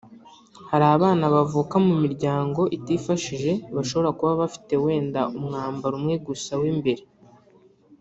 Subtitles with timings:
[0.71, 7.03] hari abana bavuka mu miryango itifashije bashobora kuba bafite wenda umwambaro umwe gusa w’imbere